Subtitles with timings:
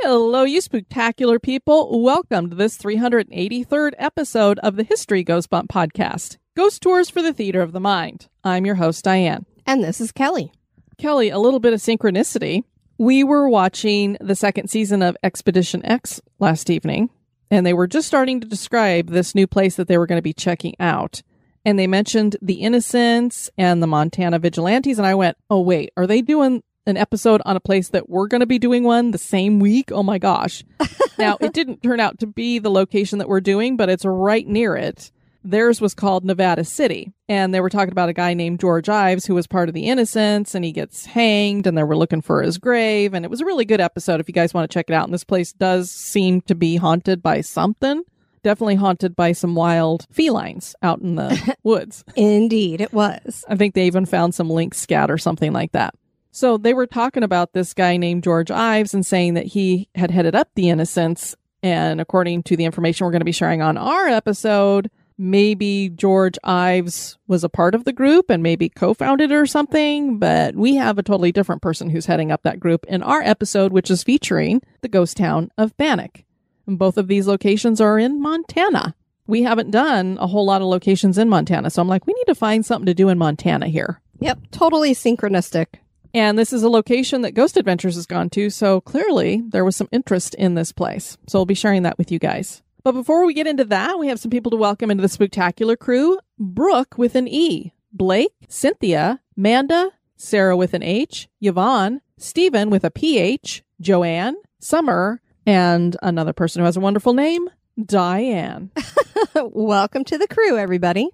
[0.00, 2.00] Hello, you spectacular people.
[2.00, 7.32] Welcome to this 383rd episode of the History Goes Bump podcast Ghost Tours for the
[7.32, 8.28] Theater of the Mind.
[8.44, 9.44] I'm your host, Diane.
[9.66, 10.52] And this is Kelly.
[10.98, 12.62] Kelly, a little bit of synchronicity.
[12.96, 17.10] We were watching the second season of Expedition X last evening,
[17.50, 20.22] and they were just starting to describe this new place that they were going to
[20.22, 21.22] be checking out.
[21.64, 24.98] And they mentioned the Innocents and the Montana Vigilantes.
[24.98, 28.26] And I went, oh, wait, are they doing an episode on a place that we're
[28.26, 29.92] going to be doing one the same week?
[29.92, 30.64] Oh my gosh.
[31.18, 34.46] now, it didn't turn out to be the location that we're doing, but it's right
[34.46, 35.12] near it.
[35.44, 37.12] Theirs was called Nevada City.
[37.28, 39.86] And they were talking about a guy named George Ives who was part of the
[39.86, 43.14] Innocents and he gets hanged and they were looking for his grave.
[43.14, 45.04] And it was a really good episode if you guys want to check it out.
[45.04, 48.02] And this place does seem to be haunted by something.
[48.42, 52.04] Definitely haunted by some wild felines out in the woods.
[52.16, 53.44] Indeed, it was.
[53.48, 55.94] I think they even found some lynx scat or something like that.
[56.38, 60.12] So they were talking about this guy named George Ives and saying that he had
[60.12, 61.34] headed up the Innocents.
[61.64, 64.88] And according to the information we're going to be sharing on our episode,
[65.18, 70.20] maybe George Ives was a part of the group and maybe co-founded it or something,
[70.20, 73.72] but we have a totally different person who's heading up that group in our episode,
[73.72, 76.24] which is featuring the ghost town of Bannack.
[76.68, 78.94] And both of these locations are in Montana.
[79.26, 82.26] We haven't done a whole lot of locations in Montana, so I'm like, we need
[82.28, 84.00] to find something to do in Montana here.
[84.20, 85.80] Yep, totally synchronistic.
[86.14, 89.76] And this is a location that Ghost Adventures has gone to, so clearly there was
[89.76, 91.18] some interest in this place.
[91.28, 92.62] So I'll be sharing that with you guys.
[92.82, 95.76] But before we get into that, we have some people to welcome into the spectacular
[95.76, 102.84] crew Brooke with an E, Blake, Cynthia, Manda, Sarah with an H, Yvonne, Stephen with
[102.84, 107.48] a PH, Joanne, Summer, and another person who has a wonderful name,
[107.84, 108.70] Diane.
[109.34, 111.10] Welcome to the crew, everybody.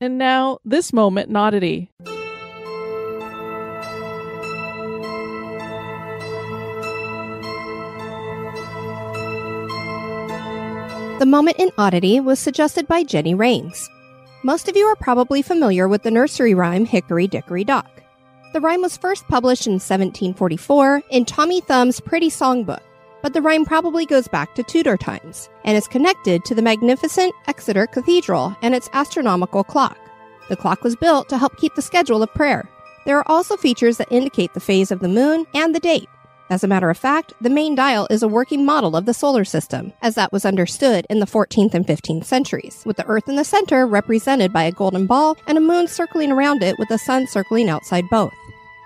[0.00, 1.88] And now, this moment, Noddity.
[11.20, 13.90] The moment in oddity was suggested by Jenny Rains.
[14.42, 18.02] Most of you are probably familiar with the nursery rhyme Hickory Dickory Dock.
[18.54, 22.80] The rhyme was first published in 1744 in Tommy Thumb's Pretty Songbook,
[23.20, 27.34] but the rhyme probably goes back to Tudor times and is connected to the magnificent
[27.48, 29.98] Exeter Cathedral and its astronomical clock.
[30.48, 32.66] The clock was built to help keep the schedule of prayer.
[33.04, 36.08] There are also features that indicate the phase of the moon and the date.
[36.50, 39.44] As a matter of fact, the main dial is a working model of the solar
[39.44, 43.36] system, as that was understood in the 14th and 15th centuries, with the Earth in
[43.36, 46.98] the center represented by a golden ball and a moon circling around it with the
[46.98, 48.32] sun circling outside both.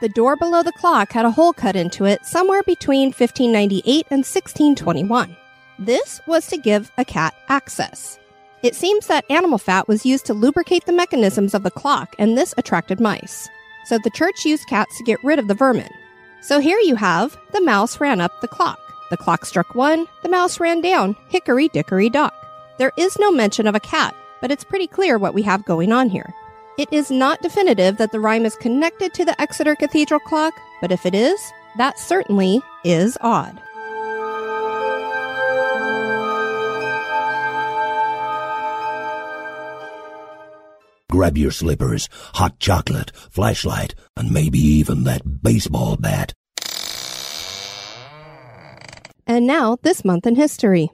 [0.03, 4.19] The door below the clock had a hole cut into it somewhere between 1598 and
[4.19, 5.35] 1621.
[5.79, 8.19] This was to give a cat access.
[8.63, 12.37] It seems that animal fat was used to lubricate the mechanisms of the clock, and
[12.37, 13.49] this attracted mice.
[13.87, 15.89] So the church used cats to get rid of the vermin.
[16.45, 18.79] So here you have the mouse ran up the clock.
[19.09, 22.35] The clock struck one, the mouse ran down, hickory dickory dock.
[22.77, 25.91] There is no mention of a cat, but it's pretty clear what we have going
[25.91, 26.35] on here.
[26.77, 30.53] It is not definitive that the rhyme is connected to the Exeter Cathedral clock,
[30.83, 31.41] but if it is,
[31.79, 33.59] that certainly is odd.
[41.15, 46.33] Grab your slippers, hot chocolate, flashlight, and maybe even that baseball bat.
[49.25, 50.91] And now, this month in history.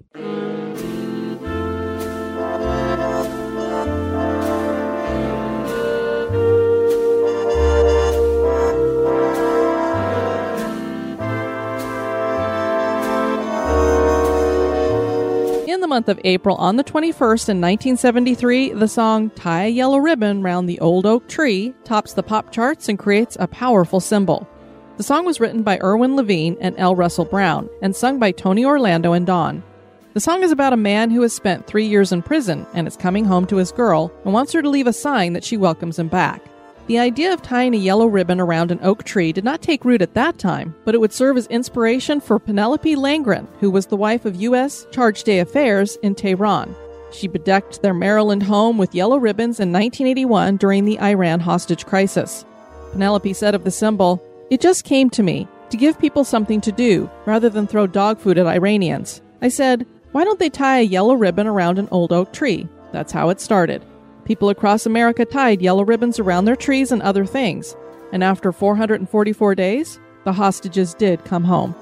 [15.88, 20.68] Month of April, on the 21st in 1973, the song Tie a Yellow Ribbon Round
[20.68, 24.48] the Old Oak Tree tops the pop charts and creates a powerful symbol.
[24.96, 26.94] The song was written by Irwin Levine and L.
[26.94, 29.62] Russell Brown and sung by Tony Orlando and Dawn.
[30.12, 32.96] The song is about a man who has spent three years in prison and is
[32.96, 35.98] coming home to his girl and wants her to leave a sign that she welcomes
[35.98, 36.42] him back.
[36.90, 40.02] The idea of tying a yellow ribbon around an oak tree did not take root
[40.02, 43.96] at that time, but it would serve as inspiration for Penelope Laingen, who was the
[43.96, 44.88] wife of U.S.
[44.90, 46.75] Charge d'Affaires in Tehran.
[47.12, 52.44] She bedecked their Maryland home with yellow ribbons in 1981 during the Iran hostage crisis.
[52.90, 54.20] Penelope said of the symbol,
[54.50, 58.19] It just came to me to give people something to do rather than throw dog
[58.19, 59.22] food at Iranians.
[59.40, 62.66] I said, why don't they tie a yellow ribbon around an old oak tree?
[62.90, 63.84] That's how it started.
[64.30, 67.74] People across America tied yellow ribbons around their trees and other things.
[68.12, 71.74] And after 444 days, the hostages did come home.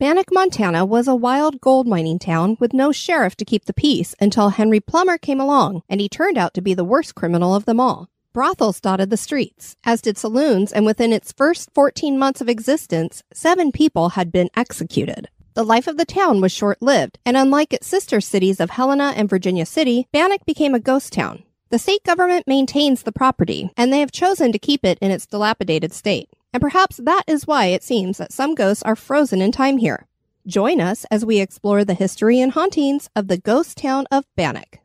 [0.00, 4.16] Bannack, Montana was a wild gold mining town with no sheriff to keep the peace
[4.20, 7.66] until Henry Plummer came along, and he turned out to be the worst criminal of
[7.66, 8.08] them all.
[8.36, 13.22] Brothels dotted the streets, as did saloons, and within its first 14 months of existence,
[13.32, 15.30] seven people had been executed.
[15.54, 19.14] The life of the town was short lived, and unlike its sister cities of Helena
[19.16, 21.44] and Virginia City, Bannack became a ghost town.
[21.70, 25.24] The state government maintains the property, and they have chosen to keep it in its
[25.24, 26.28] dilapidated state.
[26.52, 30.08] And perhaps that is why it seems that some ghosts are frozen in time here.
[30.46, 34.80] Join us as we explore the history and hauntings of the ghost town of Bannack.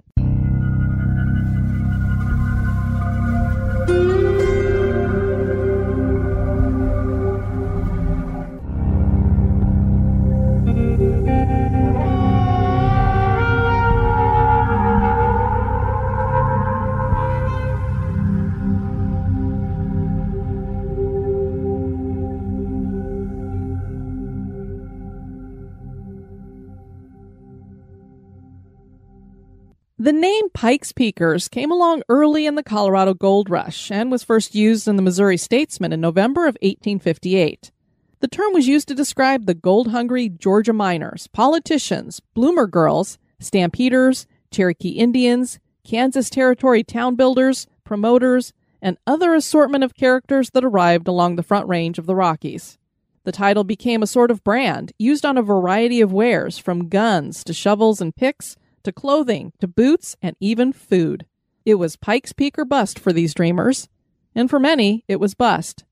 [30.01, 34.55] The name Pikes Peakers came along early in the Colorado Gold Rush and was first
[34.55, 37.71] used in the Missouri Statesman in November of 1858.
[38.19, 44.25] The term was used to describe the gold hungry Georgia miners, politicians, bloomer girls, stampeders,
[44.49, 51.35] Cherokee Indians, Kansas Territory town builders, promoters, and other assortment of characters that arrived along
[51.35, 52.79] the front range of the Rockies.
[53.23, 57.43] The title became a sort of brand used on a variety of wares, from guns
[57.43, 61.25] to shovels and picks to clothing to boots and even food.
[61.65, 63.87] It was Pike's Peak or bust for these dreamers,
[64.33, 65.83] and for many, it was bust.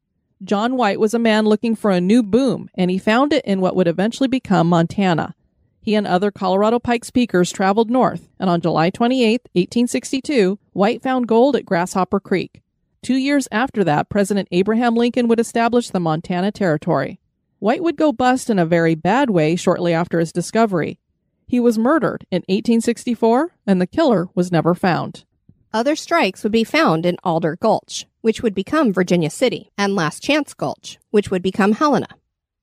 [0.44, 3.60] John White was a man looking for a new boom, and he found it in
[3.60, 5.36] what would eventually become Montana.
[5.82, 11.28] He and other Colorado Pikes Peakers traveled north, and on July 28, 1862, White found
[11.28, 12.62] gold at Grasshopper Creek.
[13.02, 17.20] Two years after that, President Abraham Lincoln would establish the Montana Territory.
[17.60, 21.00] White would go bust in a very bad way shortly after his discovery.
[21.50, 25.26] He was murdered in 1864, and the killer was never found.
[25.74, 30.22] Other strikes would be found in Alder Gulch, which would become Virginia City, and Last
[30.22, 32.10] Chance Gulch, which would become Helena.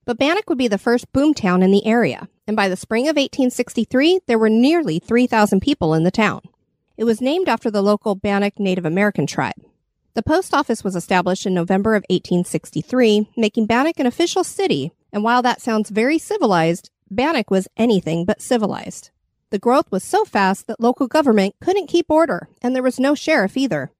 [0.05, 3.17] But Bannack would be the first boomtown in the area, and by the spring of
[3.17, 6.43] 1863, there were nearly 3,000 people in the town.
[6.97, 9.61] It was named after the local Bannack Native American tribe.
[10.15, 15.25] The post office was established in November of 1863, making Bannack an official city, and
[15.25, 19.11] while that sounds very civilized, Bannack was anything but civilized.
[19.51, 23.15] The growth was so fast that local government couldn't keep order, and there was no
[23.15, 23.93] sheriff either.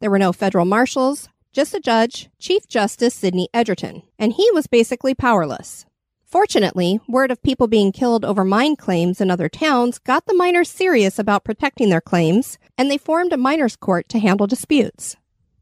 [0.00, 4.66] There were no federal marshals, just a judge, Chief Justice Sidney Edgerton, and he was
[4.66, 5.84] basically powerless.
[6.24, 10.70] Fortunately, word of people being killed over mine claims in other towns got the miners
[10.70, 15.16] serious about protecting their claims, and they formed a miners' court to handle disputes.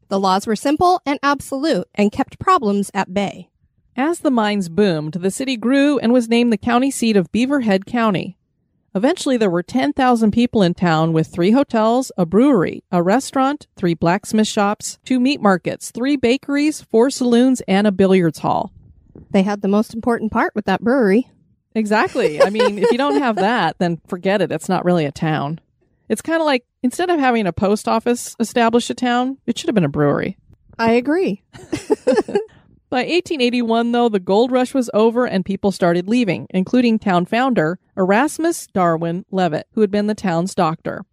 [0.07, 3.50] The laws were simple and absolute and kept problems at bay.
[3.97, 7.85] As the mines boomed, the city grew and was named the county seat of Beaverhead
[7.85, 8.37] County.
[8.95, 13.93] Eventually, there were 10,000 people in town with three hotels, a brewery, a restaurant, three
[13.93, 18.71] blacksmith shops, two meat markets, three bakeries, four saloons, and a billiards hall.
[19.31, 21.29] They had the most important part with that brewery.
[21.75, 22.41] Exactly.
[22.41, 24.51] I mean, if you don't have that, then forget it.
[24.51, 25.59] It's not really a town.
[26.07, 29.67] It's kind of like instead of having a post office establish a town, it should
[29.67, 30.37] have been a brewery.
[30.77, 31.43] I agree.
[32.91, 37.79] By 1881, though, the gold rush was over and people started leaving, including town founder
[37.95, 41.05] Erasmus Darwin Leavitt, who had been the town's doctor.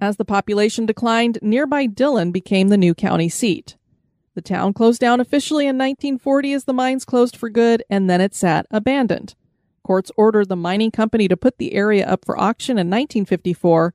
[0.00, 3.76] As the population declined, nearby Dillon became the new county seat.
[4.34, 8.22] The town closed down officially in 1940 as the mines closed for good, and then
[8.22, 9.34] it sat abandoned.
[9.82, 13.92] Courts ordered the mining company to put the area up for auction in 1954,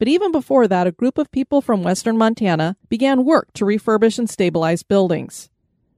[0.00, 4.18] But even before that, a group of people from western Montana began work to refurbish
[4.18, 5.50] and stabilize buildings.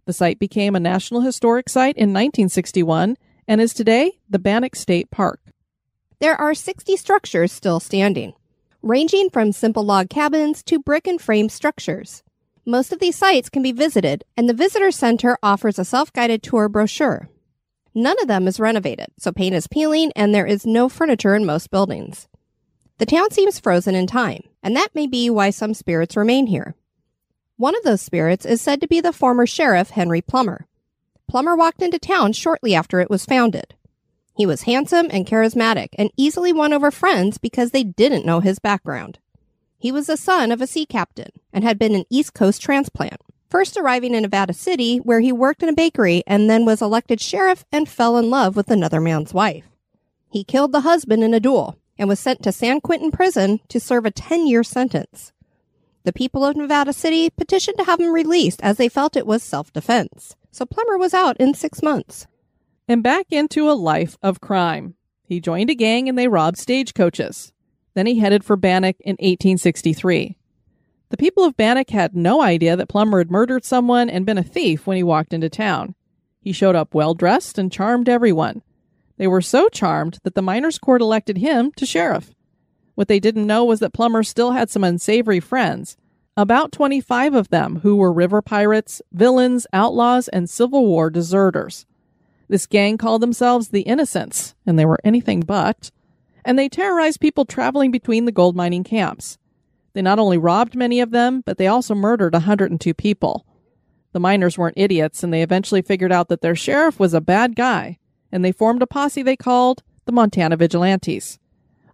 [0.07, 3.17] The site became a National Historic Site in 1961
[3.49, 5.41] and is today the Bannack State Park.
[6.21, 8.33] There are 60 structures still standing,
[8.83, 12.23] ranging from simple log cabins to brick and frame structures.
[12.65, 16.41] Most of these sites can be visited, and the Visitor Center offers a self guided
[16.41, 17.29] tour brochure.
[17.93, 21.45] None of them is renovated, so paint is peeling and there is no furniture in
[21.45, 22.29] most buildings.
[22.99, 26.77] The town seems frozen in time, and that may be why some spirits remain here.
[27.59, 30.67] One of those spirits is said to be the former sheriff, Henry Plummer.
[31.27, 33.75] Plummer walked into town shortly after it was founded.
[34.37, 38.59] He was handsome and charismatic and easily won over friends because they didn't know his
[38.59, 39.19] background.
[39.79, 43.23] He was the son of a sea captain and had been an East Coast transplant,
[43.49, 47.23] first arriving in Nevada City, where he worked in a bakery and then was elected
[47.23, 49.65] sheriff and fell in love with another man's wife.
[50.31, 53.81] He killed the husband in a duel and was sent to San Quentin prison to
[53.81, 55.33] serve a 10 year sentence.
[56.07, 59.43] The people of Nevada City petitioned to have him released as they felt it was
[59.43, 60.37] self defense.
[60.53, 62.29] So Plummer was out in six months.
[62.87, 64.95] And back into a life of crime.
[65.25, 67.53] He joined a gang and they robbed stagecoaches.
[67.95, 70.39] Then he headed for Bannack in 1863.
[71.09, 74.45] The people of Bannack had no idea that Plummer had murdered someone and been a
[74.45, 75.97] thief when he walked into town.
[76.41, 78.63] He showed up well dressed and charmed everyone.
[79.17, 82.33] They were so charmed that the miners' court elected him to sheriff.
[82.97, 85.97] What they didn't know was that Plummer still had some unsavory friends,
[86.37, 91.87] about 25 of them who were river pirates, villains, outlaws, and Civil War deserters.
[92.49, 95.91] This gang called themselves the Innocents, and they were anything but,
[96.45, 99.37] and they terrorized people traveling between the gold mining camps.
[99.93, 103.47] They not only robbed many of them, but they also murdered 102 people.
[104.13, 107.57] The miners weren't idiots, and they eventually figured out that their sheriff was a bad
[107.57, 107.99] guy,
[108.33, 111.39] and they formed a posse they called the Montana Vigilantes.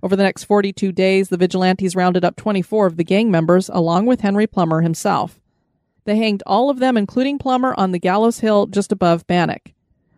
[0.03, 4.07] Over the next 42 days, the Vigilantes rounded up 24 of the gang members, along
[4.07, 5.41] with Henry Plummer himself.
[6.05, 9.75] They hanged all of them, including Plummer, on the gallows hill just above Bannack.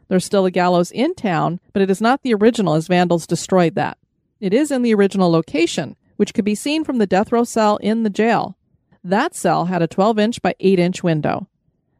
[0.09, 3.75] There's still a gallows in town, but it is not the original as vandals destroyed
[3.75, 3.99] that.
[4.41, 7.77] It is in the original location, which could be seen from the death row cell
[7.79, 8.57] in the jail.
[9.03, 11.49] That cell had a 12 inch by 8 inch window.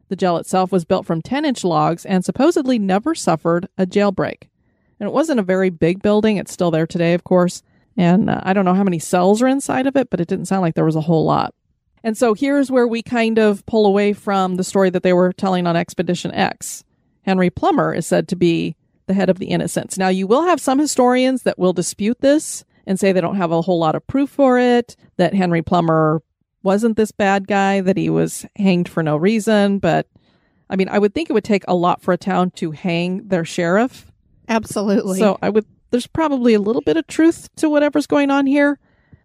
[0.09, 4.49] The jail itself was built from 10 inch logs and supposedly never suffered a jailbreak.
[4.99, 6.37] And it wasn't a very big building.
[6.37, 7.61] It's still there today, of course.
[7.97, 10.47] And uh, I don't know how many cells are inside of it, but it didn't
[10.47, 11.53] sound like there was a whole lot.
[12.03, 15.33] And so here's where we kind of pull away from the story that they were
[15.33, 16.83] telling on Expedition X.
[17.23, 18.75] Henry Plummer is said to be
[19.07, 19.97] the head of the Innocents.
[19.97, 23.51] Now, you will have some historians that will dispute this and say they don't have
[23.51, 26.21] a whole lot of proof for it, that Henry Plummer
[26.61, 29.79] wasn't this bad guy, that he was hanged for no reason.
[29.79, 30.07] But
[30.69, 33.27] I mean, I would think it would take a lot for a town to hang
[33.27, 34.11] their sheriff.
[34.47, 35.19] Absolutely.
[35.19, 38.79] So I would there's probably a little bit of truth to whatever's going on here.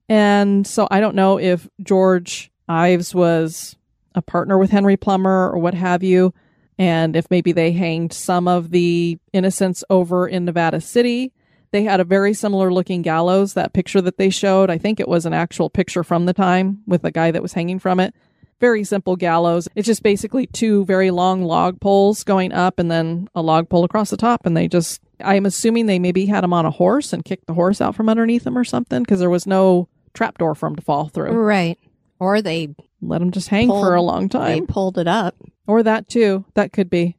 [0.09, 3.77] And so I don't know if George Ives was
[4.15, 6.35] a partner with Henry Plummer or what have you,
[6.79, 11.33] and if maybe they hanged some of the innocents over in Nevada City.
[11.73, 13.55] They had a very similar looking gallows.
[13.55, 16.83] That picture that they showed, I think it was an actual picture from the time
[16.87, 18.15] with the guy that was hanging from it.
[18.61, 19.69] Very simple gallows.
[19.77, 23.85] It's just basically two very long log poles going up and then a log pole
[23.85, 27.13] across the top, and they just I'm assuming they maybe had him on a horse
[27.13, 30.55] and kicked the horse out from underneath him or something because there was no trapdoor
[30.55, 31.33] for him to fall through.
[31.33, 31.79] Right.
[32.19, 34.61] Or they let him just hang pulled, for a long time.
[34.61, 35.35] They pulled it up.
[35.67, 36.45] Or that too.
[36.55, 37.17] That could be.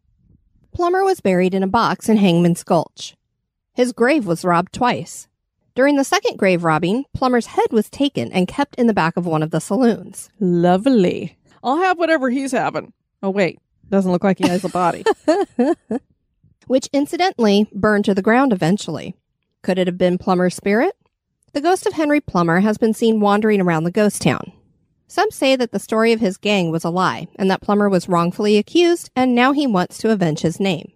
[0.74, 3.16] Plummer was buried in a box in Hangman's Gulch.
[3.74, 5.28] His grave was robbed twice.
[5.74, 9.26] During the second grave robbing, Plummer's head was taken and kept in the back of
[9.26, 10.30] one of the saloons.
[10.40, 11.38] Lovely.
[11.64, 12.94] I'll have whatever he's having.
[13.24, 13.60] Oh, wait.
[13.90, 15.04] Doesn't look like he has a body.
[16.72, 19.14] which incidentally burned to the ground eventually.
[19.62, 20.96] Could it have been Plummer's spirit?
[21.52, 24.54] The ghost of Henry Plummer has been seen wandering around the ghost town.
[25.06, 28.08] Some say that the story of his gang was a lie and that Plummer was
[28.08, 30.94] wrongfully accused and now he wants to avenge his name.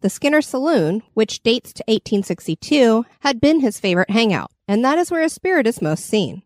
[0.00, 5.10] The Skinner Saloon, which dates to 1862, had been his favorite hangout, and that is
[5.10, 6.40] where his spirit is most seen.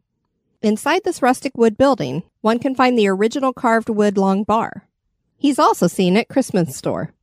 [0.63, 4.89] Inside this rustic wood building, one can find the original carved wood long bar.
[5.37, 7.15] He's also seen at Chrisman's store.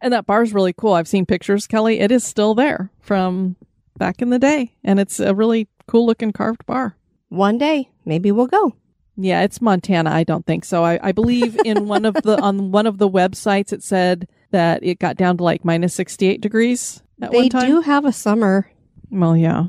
[0.00, 0.92] And that bar's really cool.
[0.92, 2.00] I've seen pictures, Kelly.
[2.00, 3.56] It is still there from
[3.96, 4.74] back in the day.
[4.84, 6.96] And it's a really cool looking carved bar.
[7.28, 8.74] One day, maybe we'll go.
[9.16, 10.10] Yeah, it's Montana.
[10.10, 10.84] I don't think so.
[10.84, 14.82] I, I believe in one of the on one of the websites it said that
[14.84, 17.62] it got down to like minus sixty eight degrees at they one time.
[17.62, 18.70] They do have a summer.
[19.10, 19.66] Well, yeah.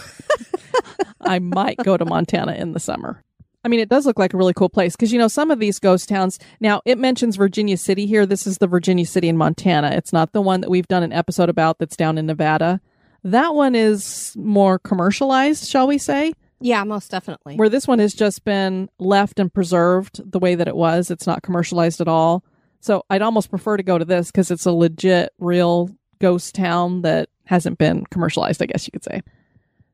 [1.21, 3.23] I might go to Montana in the summer.
[3.65, 5.61] I mean, it does look like a really cool place because, you know, some of
[5.61, 8.27] these ghost towns, now it mentions Virginia City here.
[8.27, 9.91] This is the Virginia City in Montana.
[9.93, 12.81] It's not the one that we've done an episode about that's down in Nevada.
[13.25, 16.33] That one is more commercialized, shall we say?
[16.61, 17.57] Yeah, most definitely.
[17.57, 21.11] Where this one has just been left and preserved the way that it was.
[21.11, 22.45] It's not commercialized at all.
[22.81, 25.91] So I'd almost prefer to go to this because it's a legit, real
[26.21, 29.23] ghost town that hasn't been commercialized, I guess you could say.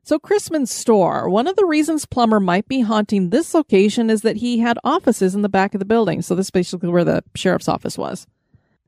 [0.03, 1.29] So, Chrisman's store.
[1.29, 5.35] One of the reasons Plummer might be haunting this location is that he had offices
[5.35, 6.21] in the back of the building.
[6.21, 8.25] So, this is basically where the sheriff's office was.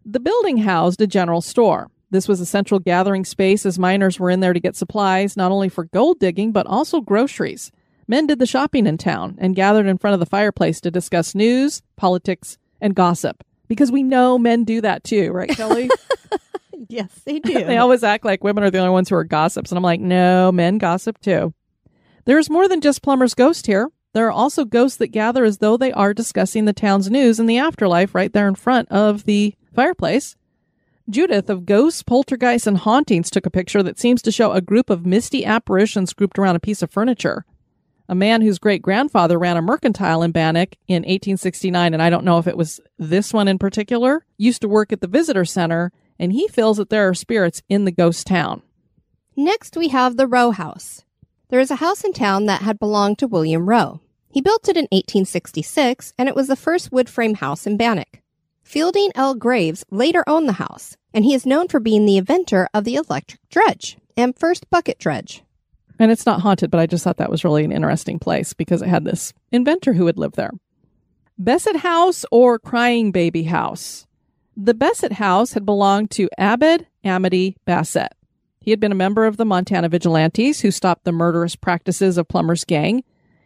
[0.03, 1.89] The building housed a general store.
[2.09, 5.51] This was a central gathering space as miners were in there to get supplies, not
[5.51, 7.71] only for gold digging, but also groceries.
[8.07, 11.33] Men did the shopping in town and gathered in front of the fireplace to discuss
[11.33, 13.43] news, politics, and gossip.
[13.69, 15.89] Because we know men do that too, right, Kelly?
[16.89, 17.53] yes, they do.
[17.53, 19.71] they always act like women are the only ones who are gossips.
[19.71, 21.53] And I'm like, no, men gossip too.
[22.25, 23.89] There's more than just Plummer's ghost here.
[24.13, 27.45] There are also ghosts that gather as though they are discussing the town's news in
[27.45, 30.35] the afterlife right there in front of the fireplace.
[31.09, 34.89] Judith of Ghosts, Poltergeists, and Hauntings took a picture that seems to show a group
[34.89, 37.45] of misty apparitions grouped around a piece of furniture.
[38.07, 42.25] A man whose great grandfather ran a mercantile in Bannack in 1869, and I don't
[42.25, 45.91] know if it was this one in particular, used to work at the visitor center,
[46.21, 48.61] and he feels that there are spirits in the ghost town.
[49.35, 51.03] Next, we have the Rowe House.
[51.49, 54.01] There is a house in town that had belonged to William Rowe.
[54.29, 58.21] He built it in 1866, and it was the first wood frame house in Bannack.
[58.63, 59.33] Fielding L.
[59.33, 62.95] Graves later owned the house, and he is known for being the inventor of the
[62.95, 65.41] electric dredge and first bucket dredge.
[65.97, 68.81] And it's not haunted, but I just thought that was really an interesting place because
[68.81, 70.51] it had this inventor who had lived there.
[71.41, 74.05] Bessette House or Crying Baby House.
[74.55, 78.13] The Bessette House had belonged to Abed Amity Bassett.
[78.59, 82.27] He had been a member of the Montana Vigilantes who stopped the murderous practices of
[82.27, 83.03] Plummer's gang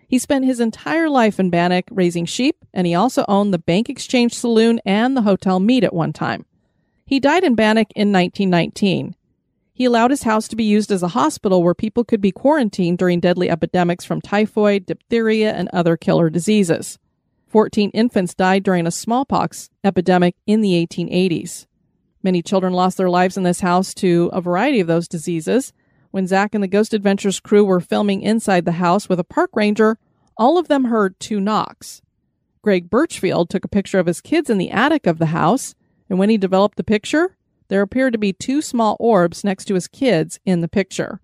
[0.07, 3.89] he spent his entire life in Bannack raising sheep, and he also owned the Bank
[3.89, 6.45] Exchange Saloon and the Hotel Mead at one time.
[7.05, 9.15] He died in Bannack in 1919.
[9.73, 12.97] He allowed his house to be used as a hospital where people could be quarantined
[12.97, 16.97] during deadly epidemics from typhoid, diphtheria, and other killer diseases.
[17.55, 21.67] 14 infants died during a smallpox epidemic in the 1880s.
[22.21, 25.71] Many children lost their lives in this house to a variety of those diseases,
[26.11, 29.51] when Zach and the Ghost Adventures crew were filming inside the house with a park
[29.53, 29.97] ranger,
[30.35, 32.01] all of them heard two knocks.
[32.61, 35.75] Greg Birchfield took a picture of his kids in the attic of the house,
[36.09, 37.37] and when he developed the picture,
[37.69, 41.21] there appeared to be two small orbs next to his kids in the picture.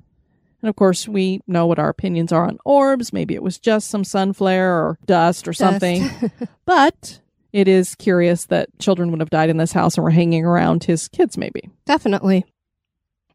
[0.62, 3.12] And of course, we know what our opinions are on orbs.
[3.12, 6.10] Maybe it was just some sun flare or dust or something.
[6.66, 7.20] but
[7.52, 10.84] it is curious that children would have died in this house and were hanging around
[10.84, 11.70] his kids, maybe.
[11.86, 12.46] Definitely.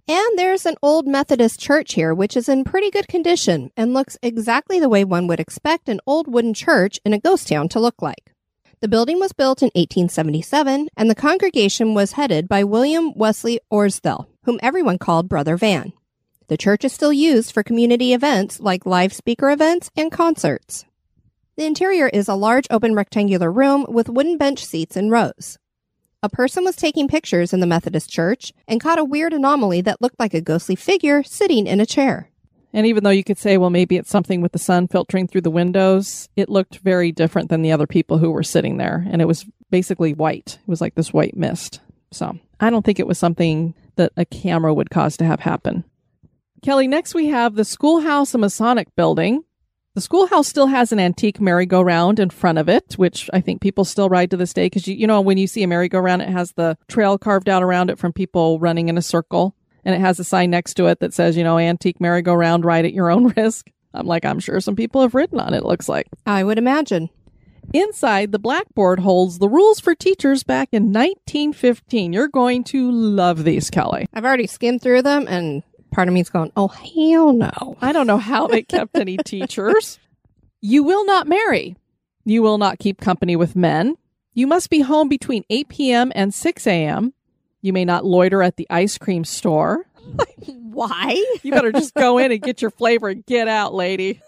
[0.08, 4.16] And there's an old Methodist church here, which is in pretty good condition and looks
[4.22, 7.80] exactly the way one would expect an old wooden church in a ghost town to
[7.80, 8.32] look like.
[8.80, 14.28] The building was built in 1877, and the congregation was headed by William Wesley Orsdell,
[14.44, 15.92] whom everyone called Brother Van.
[16.48, 20.84] The church is still used for community events like live speaker events and concerts.
[21.56, 25.58] The interior is a large open rectangular room with wooden bench seats in rows.
[26.22, 30.00] A person was taking pictures in the Methodist church and caught a weird anomaly that
[30.00, 32.30] looked like a ghostly figure sitting in a chair.
[32.72, 35.40] And even though you could say, well, maybe it's something with the sun filtering through
[35.40, 39.04] the windows, it looked very different than the other people who were sitting there.
[39.10, 40.58] And it was basically white.
[40.60, 41.80] It was like this white mist.
[42.12, 45.84] So I don't think it was something that a camera would cause to have happen.
[46.66, 49.44] Kelly, next we have the Schoolhouse, a Masonic building.
[49.94, 53.84] The schoolhouse still has an antique merry-go-round in front of it, which I think people
[53.84, 56.28] still ride to this day because you, you know when you see a merry-go-round, it
[56.28, 60.00] has the trail carved out around it from people running in a circle, and it
[60.00, 63.12] has a sign next to it that says, you know, antique merry-go-round, ride at your
[63.12, 63.70] own risk.
[63.94, 65.64] I'm like, I'm sure some people have ridden on it.
[65.64, 67.10] Looks like I would imagine.
[67.74, 72.12] Inside, the blackboard holds the rules for teachers back in 1915.
[72.12, 74.08] You're going to love these, Kelly.
[74.12, 75.62] I've already skimmed through them and
[75.96, 77.78] part of me is going, oh, hell no.
[77.80, 79.98] I don't know how they kept any teachers.
[80.60, 81.74] You will not marry.
[82.26, 83.96] You will not keep company with men.
[84.34, 86.12] You must be home between 8 p.m.
[86.14, 87.14] and 6 a.m.
[87.62, 89.86] You may not loiter at the ice cream store.
[90.46, 91.24] Why?
[91.42, 94.20] You better just go in and get your flavor and get out, lady.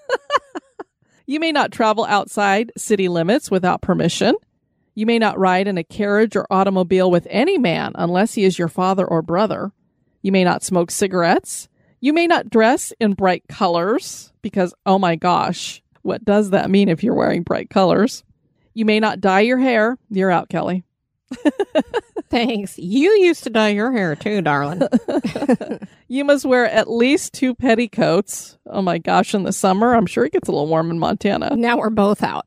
[1.27, 4.35] you may not travel outside city limits without permission.
[4.95, 8.59] You may not ride in a carriage or automobile with any man unless he is
[8.59, 9.71] your father or brother.
[10.23, 11.69] You may not smoke cigarettes.
[12.01, 16.89] You may not dress in bright colors because, oh my gosh, what does that mean
[16.89, 18.25] if you're wearing bright colors?
[18.75, 19.99] You may not dye your hair.
[20.09, 20.85] You're out, Kelly.
[22.31, 22.79] Thanks.
[22.79, 24.83] You used to dye your hair too, darling.
[26.09, 28.59] you must wear at least two petticoats.
[28.67, 31.57] Oh my gosh, in the summer, I'm sure it gets a little warm in Montana.
[31.57, 32.47] Now we're both out.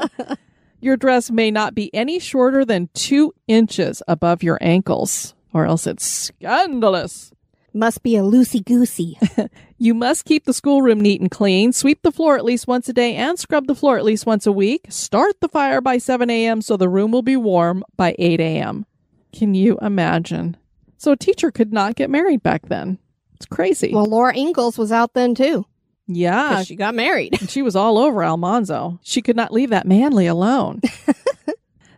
[0.80, 5.86] your dress may not be any shorter than two inches above your ankles or else
[5.86, 7.32] it's scandalous.
[7.72, 9.18] Must be a loosey goosey.
[9.78, 12.94] You must keep the schoolroom neat and clean, sweep the floor at least once a
[12.94, 14.86] day, and scrub the floor at least once a week.
[14.88, 16.62] Start the fire by 7 a.m.
[16.62, 18.86] so the room will be warm by 8 a.m.
[19.34, 20.56] Can you imagine?
[20.96, 22.98] So a teacher could not get married back then.
[23.34, 23.92] It's crazy.
[23.92, 25.66] Well, Laura Ingalls was out then too.
[26.06, 26.62] Yeah.
[26.62, 27.38] she got married.
[27.50, 28.98] she was all over Almanzo.
[29.02, 30.80] She could not leave that Manly alone.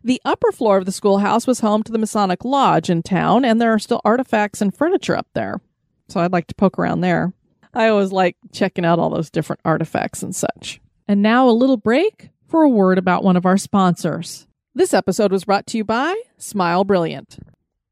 [0.09, 3.61] the upper floor of the schoolhouse was home to the Masonic Lodge in town, and
[3.61, 5.61] there are still artifacts and furniture up there.
[6.09, 7.35] So I'd like to poke around there.
[7.75, 10.81] I always like checking out all those different artifacts and such.
[11.07, 14.47] And now a little break for a word about one of our sponsors.
[14.75, 17.39] This episode was brought to you by Smile Brilliant.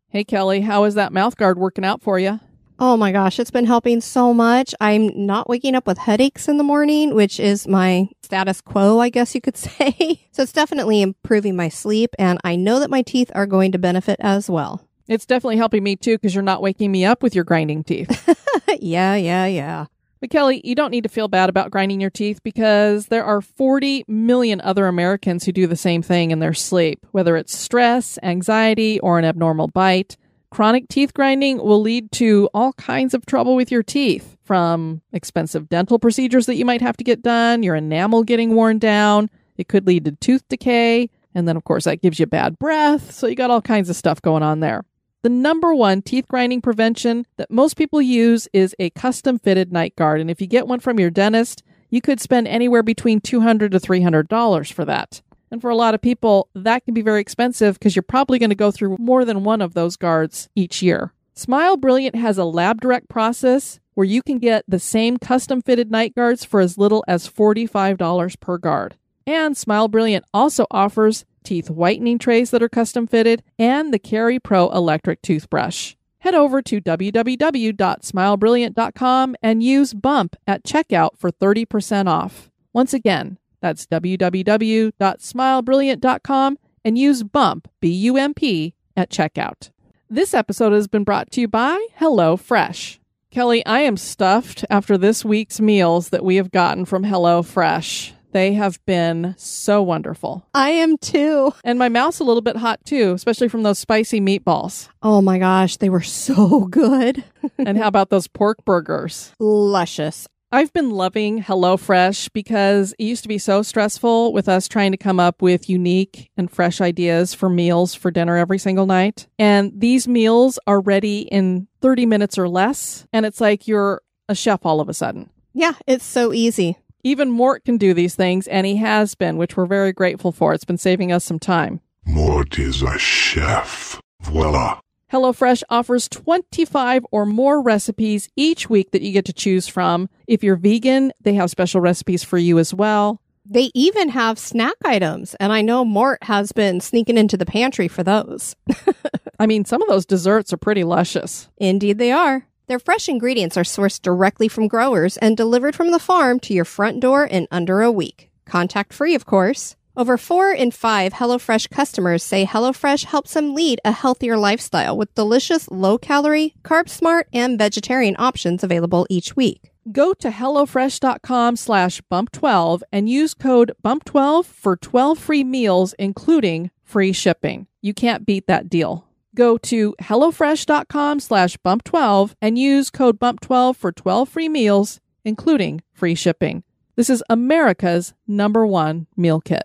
[0.08, 2.40] Hey Kelly, how is that mouth guard working out for you?
[2.78, 4.74] Oh my gosh, it's been helping so much.
[4.82, 9.08] I'm not waking up with headaches in the morning, which is my status quo, I
[9.08, 10.20] guess you could say.
[10.30, 13.78] so it's definitely improving my sleep, and I know that my teeth are going to
[13.78, 14.86] benefit as well.
[15.08, 18.28] It's definitely helping me too because you're not waking me up with your grinding teeth.
[18.80, 19.86] yeah, yeah, yeah.
[20.20, 23.40] But Kelly, you don't need to feel bad about grinding your teeth because there are
[23.40, 28.18] 40 million other Americans who do the same thing in their sleep, whether it's stress,
[28.22, 30.16] anxiety, or an abnormal bite.
[30.56, 35.68] Chronic teeth grinding will lead to all kinds of trouble with your teeth, from expensive
[35.68, 39.28] dental procedures that you might have to get done, your enamel getting worn down.
[39.58, 41.10] It could lead to tooth decay.
[41.34, 43.10] And then, of course, that gives you bad breath.
[43.10, 44.86] So you got all kinds of stuff going on there.
[45.20, 49.94] The number one teeth grinding prevention that most people use is a custom fitted night
[49.94, 50.22] guard.
[50.22, 53.78] And if you get one from your dentist, you could spend anywhere between 200 to
[53.78, 55.20] $300 for that.
[55.50, 58.50] And for a lot of people, that can be very expensive because you're probably going
[58.50, 61.12] to go through more than one of those guards each year.
[61.34, 65.90] Smile Brilliant has a lab direct process where you can get the same custom fitted
[65.90, 68.96] night guards for as little as $45 per guard.
[69.26, 74.74] And Smile Brilliant also offers teeth whitening trays that are custom fitted and the cariPRO
[74.74, 75.94] electric toothbrush.
[76.20, 82.50] Head over to www.smilebrilliant.com and use BUMP at checkout for 30% off.
[82.72, 89.70] Once again, that's www.smilebrilliant.com and use BUMP, B U M P, at checkout.
[90.08, 93.00] This episode has been brought to you by Hello Fresh.
[93.30, 98.12] Kelly, I am stuffed after this week's meals that we have gotten from Hello Fresh.
[98.32, 100.46] They have been so wonderful.
[100.54, 101.52] I am too.
[101.64, 104.88] And my mouth's a little bit hot too, especially from those spicy meatballs.
[105.02, 107.24] Oh my gosh, they were so good.
[107.58, 109.32] and how about those pork burgers?
[109.40, 110.28] Luscious.
[110.56, 114.96] I've been loving HelloFresh because it used to be so stressful with us trying to
[114.96, 119.26] come up with unique and fresh ideas for meals for dinner every single night.
[119.38, 123.06] And these meals are ready in 30 minutes or less.
[123.12, 125.28] And it's like you're a chef all of a sudden.
[125.52, 126.78] Yeah, it's so easy.
[127.04, 130.54] Even Mort can do these things, and he has been, which we're very grateful for.
[130.54, 131.82] It's been saving us some time.
[132.06, 134.00] Mort is a chef.
[134.22, 134.80] Voila.
[135.12, 140.08] HelloFresh offers 25 or more recipes each week that you get to choose from.
[140.26, 143.20] If you're vegan, they have special recipes for you as well.
[143.48, 147.86] They even have snack items, and I know Mort has been sneaking into the pantry
[147.86, 148.56] for those.
[149.38, 151.48] I mean, some of those desserts are pretty luscious.
[151.56, 152.46] Indeed, they are.
[152.66, 156.64] Their fresh ingredients are sourced directly from growers and delivered from the farm to your
[156.64, 158.30] front door in under a week.
[158.44, 159.76] Contact free, of course.
[159.98, 165.14] Over four in five HelloFresh customers say HelloFresh helps them lead a healthier lifestyle with
[165.14, 169.70] delicious, low calorie, carb smart, and vegetarian options available each week.
[169.90, 177.14] Go to HelloFresh.com slash bump12 and use code bump12 for 12 free meals, including free
[177.14, 177.66] shipping.
[177.80, 179.06] You can't beat that deal.
[179.34, 186.14] Go to HelloFresh.com slash bump12 and use code bump12 for 12 free meals, including free
[186.14, 186.64] shipping.
[186.96, 189.64] This is America's number one meal kit.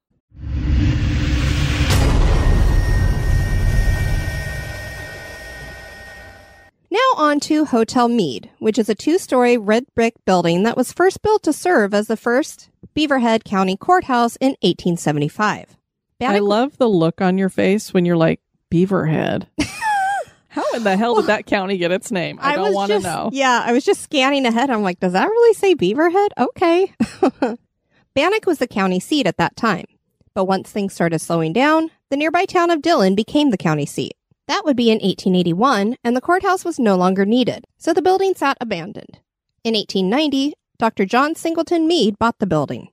[7.31, 11.43] On to Hotel Mead, which is a two-story red brick building that was first built
[11.43, 15.77] to serve as the first Beaverhead County Courthouse in 1875.
[16.19, 19.47] I love the look on your face when you're like, Beaverhead.
[20.49, 22.37] How in the hell did that county get its name?
[22.41, 23.29] I, don't want to know.
[23.31, 24.69] Yeah, I was just scanning ahead.
[24.69, 26.31] I'm like, does that really say Beaverhead?
[26.37, 26.93] Okay.
[28.13, 29.85] Bannack was the county seat at that time.
[30.33, 34.17] But once things started slowing down, the nearby town of Dillon became the county seat.
[34.51, 38.33] That would be in 1881, and the courthouse was no longer needed, so the building
[38.35, 39.19] sat abandoned.
[39.63, 41.05] In 1890, Dr.
[41.05, 42.89] John Singleton Mead bought the building.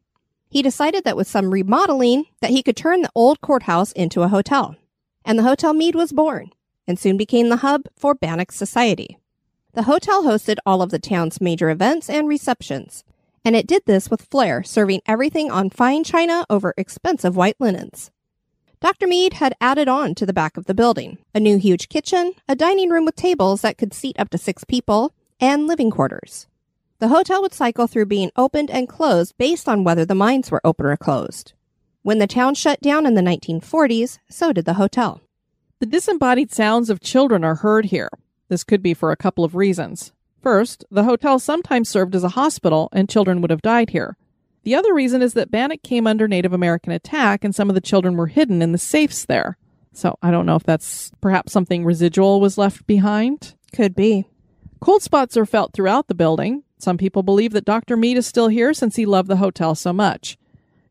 [0.48, 4.28] He decided that with some remodeling that he could turn the old courthouse into a
[4.28, 4.76] hotel.
[5.24, 6.52] and the Hotel Mead was born
[6.86, 9.18] and soon became the hub for Bannack Society.
[9.72, 13.02] The hotel hosted all of the town's major events and receptions,
[13.44, 18.12] and it did this with flair, serving everything on fine china over expensive white linens.
[18.80, 19.08] Dr.
[19.08, 22.54] Mead had added on to the back of the building a new huge kitchen, a
[22.54, 26.46] dining room with tables that could seat up to six people, and living quarters.
[27.00, 30.60] The hotel would cycle through being opened and closed based on whether the mines were
[30.64, 31.54] open or closed.
[32.02, 35.20] When the town shut down in the 1940s, so did the hotel.
[35.80, 38.10] The disembodied sounds of children are heard here.
[38.48, 40.12] This could be for a couple of reasons.
[40.40, 44.16] First, the hotel sometimes served as a hospital and children would have died here.
[44.68, 47.80] The other reason is that Bannack came under Native American attack and some of the
[47.80, 49.56] children were hidden in the safes there.
[49.94, 53.54] So I don't know if that's perhaps something residual was left behind.
[53.72, 54.26] Could be.
[54.78, 56.64] Cold spots are felt throughout the building.
[56.76, 57.96] Some people believe that Dr.
[57.96, 60.36] Mead is still here since he loved the hotel so much.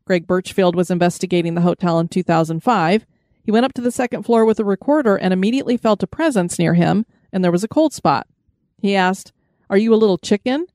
[0.04, 3.06] Greg Birchfield was investigating the hotel in 2005.
[3.44, 6.58] He went up to the second floor with a recorder and immediately felt a presence
[6.58, 8.26] near him, and there was a cold spot.
[8.82, 9.32] He asked,
[9.70, 10.66] Are you a little chicken?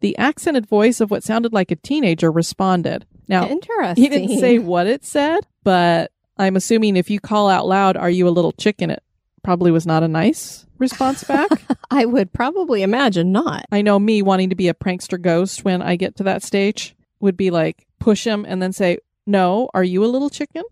[0.00, 3.06] The accented voice of what sounded like a teenager responded.
[3.28, 4.02] Now, Interesting.
[4.02, 8.10] he didn't say what it said, but I'm assuming if you call out loud, Are
[8.10, 8.90] you a little chicken?
[8.90, 9.02] it
[9.42, 11.48] probably was not a nice response back.
[11.90, 13.64] I would probably imagine not.
[13.70, 16.94] I know me wanting to be a prankster ghost when I get to that stage
[17.20, 20.62] would be like push him and then say, No, are you a little chicken?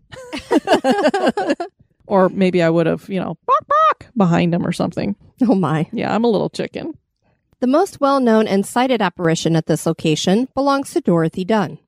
[2.07, 5.15] or maybe I would have, you know, bark, bark behind him or something.
[5.43, 5.87] Oh my.
[5.91, 6.97] Yeah, I'm a little chicken.
[7.61, 11.79] The most well known and cited apparition at this location belongs to Dorothy Dunn.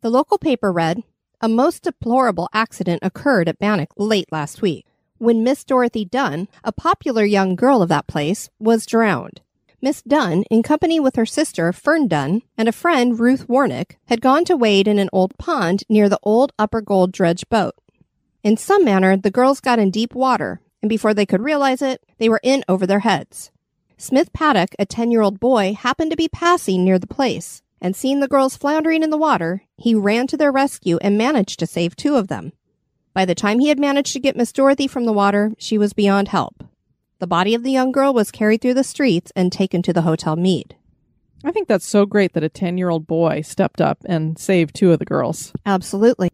[0.00, 1.02] The local paper read,
[1.40, 4.86] A most deplorable accident occurred at Bannack late last week
[5.18, 9.40] when Miss Dorothy Dunn, a popular young girl of that place, was drowned.
[9.80, 14.20] Miss Dunn, in company with her sister Fern Dunn and a friend Ruth Warnick, had
[14.20, 17.74] gone to wade in an old pond near the old Upper Gold dredge boat.
[18.44, 22.04] In some manner, the girls got in deep water, and before they could realize it,
[22.18, 23.50] they were in over their heads.
[23.98, 27.96] Smith Paddock, a 10 year old boy, happened to be passing near the place, and
[27.96, 31.66] seeing the girls floundering in the water, he ran to their rescue and managed to
[31.66, 32.52] save two of them.
[33.14, 35.94] By the time he had managed to get Miss Dorothy from the water, she was
[35.94, 36.62] beyond help.
[37.20, 40.02] The body of the young girl was carried through the streets and taken to the
[40.02, 40.76] Hotel Mead.
[41.42, 44.74] I think that's so great that a 10 year old boy stepped up and saved
[44.74, 45.54] two of the girls.
[45.64, 46.30] Absolutely.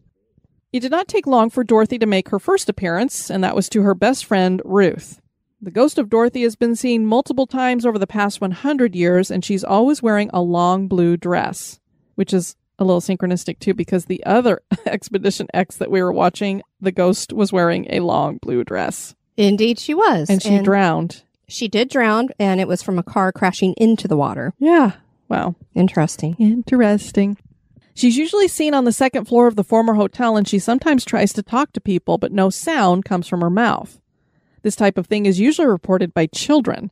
[0.73, 3.69] It did not take long for Dorothy to make her first appearance, and that was
[3.69, 5.21] to her best friend, Ruth.
[5.63, 9.45] The ghost of Dorothy has been seen multiple times over the past 100 years, and
[9.45, 11.79] she's always wearing a long blue dress,
[12.15, 16.63] which is a little synchronistic too, because the other Expedition X that we were watching,
[16.81, 19.15] the ghost was wearing a long blue dress.
[19.37, 20.29] Indeed, she was.
[20.29, 21.23] And she drowned.
[21.47, 24.53] She did drown, and it was from a car crashing into the water.
[24.59, 24.97] Yeah.
[25.29, 25.55] Wow.
[25.75, 26.35] Interesting.
[26.39, 27.37] Interesting.
[27.95, 31.31] She's usually seen on the second floor of the former hotel, and she sometimes tries
[31.31, 34.01] to talk to people, but no sound comes from her mouth.
[34.63, 36.89] This type of thing is usually reported by children.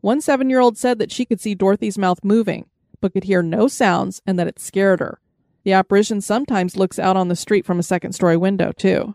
[0.00, 2.66] One seven year old said that she could see Dorothy's mouth moving,
[3.00, 5.18] but could hear no sounds and that it scared her.
[5.64, 9.14] The apparition sometimes looks out on the street from a second story window, too.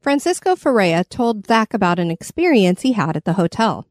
[0.00, 3.86] Francisco Ferreira told Zach about an experience he had at the hotel.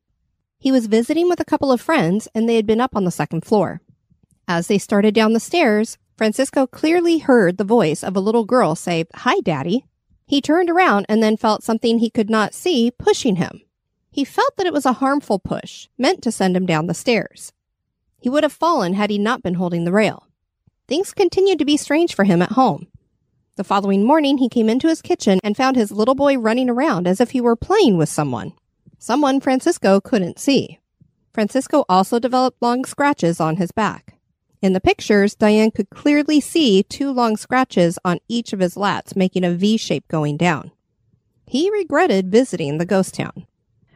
[0.59, 3.12] He was visiting with a couple of friends and they had been up on the
[3.12, 3.81] second floor.
[4.47, 8.75] As they started down the stairs, Francisco clearly heard the voice of a little girl
[8.75, 9.85] say, Hi, Daddy.
[10.29, 13.61] He turned around and then felt something he could not see pushing him.
[14.11, 17.51] He felt that it was a harmful push, meant to send him down the stairs.
[18.21, 20.27] He would have fallen had he not been holding the rail.
[20.87, 22.85] Things continued to be strange for him at home.
[23.55, 27.07] The following morning, he came into his kitchen and found his little boy running around
[27.07, 28.53] as if he were playing with someone.
[28.99, 30.77] Someone Francisco couldn't see.
[31.33, 34.18] Francisco also developed long scratches on his back.
[34.62, 39.15] In the pictures, Diane could clearly see two long scratches on each of his lats,
[39.15, 40.72] making a V shape going down.
[41.45, 43.48] He regretted visiting the ghost town.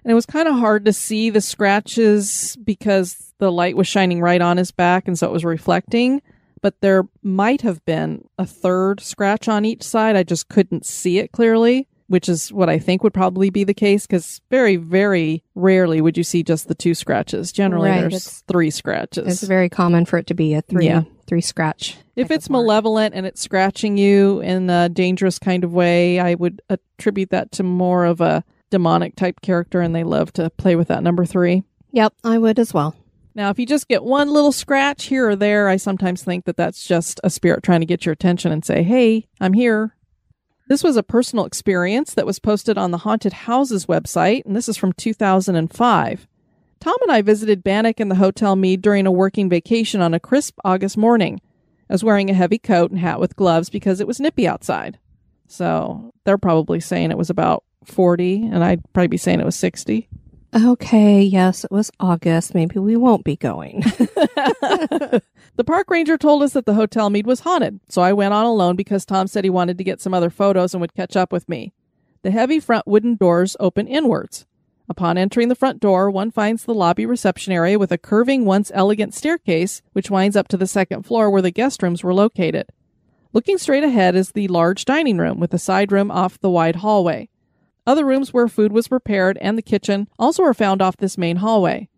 [0.03, 4.21] And it was kind of hard to see the scratches because the light was shining
[4.21, 6.21] right on his back, and so it was reflecting.
[6.61, 10.15] But there might have been a third scratch on each side.
[10.15, 13.73] I just couldn't see it clearly, which is what I think would probably be the
[13.73, 17.51] case because very, very rarely would you see just the two scratches.
[17.51, 19.27] Generally, Right, there's three scratches.
[19.27, 21.03] It's very common for it to be a three Yeah.
[21.27, 21.97] three scratch.
[22.15, 26.61] If it's malevolent and it's scratching you in a dangerous kind of way, I would
[26.69, 30.87] attribute that to more of a demonic type character, and they love to play with
[30.89, 31.63] that number three.
[31.91, 32.95] Yep, I would as well.
[33.35, 36.55] Now, if you just get one little scratch here or there, I sometimes think that
[36.57, 39.95] that's just a spirit trying to get your attention and say, hey, I'm here.
[40.73, 44.67] This was a personal experience that was posted on the Haunted Houses website, and this
[44.67, 46.27] is from 2005.
[46.79, 50.19] Tom and I visited Bannack and the Hotel Mead during a working vacation on a
[50.19, 51.39] crisp August morning.
[51.91, 54.97] I was wearing a heavy coat and hat with gloves because it was nippy outside.
[55.47, 59.55] So they're probably saying it was about 40, and I'd probably be saying it was
[59.55, 60.09] 60.
[60.55, 62.53] Okay, yes, it was August.
[62.53, 63.83] Maybe we won't be going.
[65.55, 68.45] The park ranger told us that the hotel Meade was haunted, so I went on
[68.45, 71.31] alone because Tom said he wanted to get some other photos and would catch up
[71.31, 71.73] with me.
[72.23, 74.47] The heavy front wooden doors open inwards.
[74.89, 78.71] Upon entering the front door, one finds the lobby reception area with a curving, once
[78.73, 82.65] elegant staircase, which winds up to the second floor where the guest rooms were located.
[83.31, 86.77] Looking straight ahead is the large dining room with a side room off the wide
[86.77, 87.29] hallway.
[87.85, 91.37] Other rooms where food was prepared and the kitchen also are found off this main
[91.37, 91.89] hallway.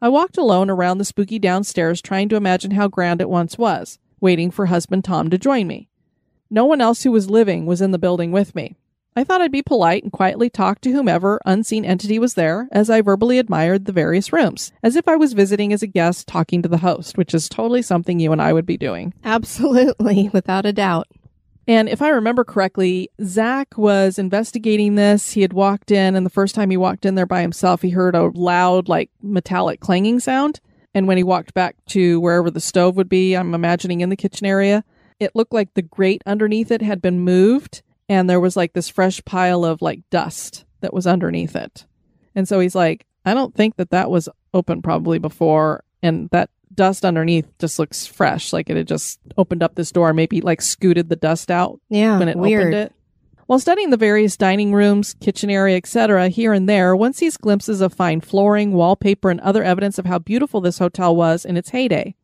[0.00, 3.98] I walked alone around the spooky downstairs trying to imagine how grand it once was,
[4.20, 5.88] waiting for husband Tom to join me.
[6.50, 8.76] No one else who was living was in the building with me.
[9.18, 12.90] I thought I'd be polite and quietly talk to whomever unseen entity was there as
[12.90, 16.60] I verbally admired the various rooms, as if I was visiting as a guest talking
[16.60, 19.14] to the host, which is totally something you and I would be doing.
[19.24, 21.08] Absolutely, without a doubt.
[21.68, 25.32] And if I remember correctly, Zach was investigating this.
[25.32, 27.90] He had walked in, and the first time he walked in there by himself, he
[27.90, 30.60] heard a loud, like metallic clanging sound.
[30.94, 34.16] And when he walked back to wherever the stove would be, I'm imagining in the
[34.16, 34.84] kitchen area,
[35.18, 38.88] it looked like the grate underneath it had been moved, and there was like this
[38.88, 41.84] fresh pile of like dust that was underneath it.
[42.34, 45.82] And so he's like, I don't think that that was open probably before.
[46.02, 50.12] And that dust underneath just looks fresh, like it had just opened up this door,
[50.12, 52.62] maybe like scooted the dust out Yeah, when it weird.
[52.62, 52.92] opened it.
[53.46, 57.80] While studying the various dining rooms, kitchen area, etc., here and there, one sees glimpses
[57.80, 61.70] of fine flooring, wallpaper, and other evidence of how beautiful this hotel was in its
[61.70, 62.16] heyday.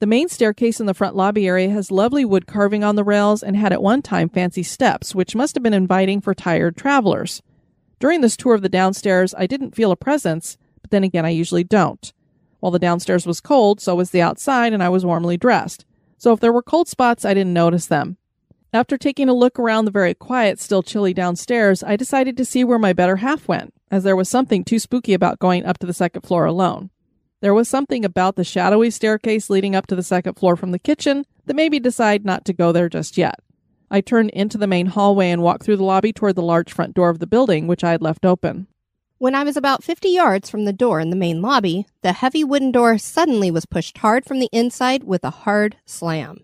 [0.00, 3.42] The main staircase in the front lobby area has lovely wood carving on the rails
[3.42, 7.42] and had at one time fancy steps, which must have been inviting for tired travelers.
[8.00, 11.30] During this tour of the downstairs, I didn't feel a presence, but then again, I
[11.30, 12.12] usually don't.
[12.66, 15.84] While the downstairs was cold, so was the outside, and I was warmly dressed.
[16.18, 18.16] So if there were cold spots, I didn't notice them.
[18.72, 22.64] After taking a look around the very quiet, still chilly downstairs, I decided to see
[22.64, 25.86] where my better half went, as there was something too spooky about going up to
[25.86, 26.90] the second floor alone.
[27.40, 30.80] There was something about the shadowy staircase leading up to the second floor from the
[30.80, 33.38] kitchen that made me decide not to go there just yet.
[33.92, 36.94] I turned into the main hallway and walked through the lobby toward the large front
[36.94, 38.66] door of the building, which I had left open.
[39.18, 42.44] When I was about 50 yards from the door in the main lobby, the heavy
[42.44, 46.40] wooden door suddenly was pushed hard from the inside with a hard slam.